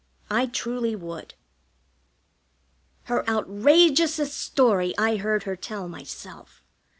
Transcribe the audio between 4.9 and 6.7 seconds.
I heard her tell myself.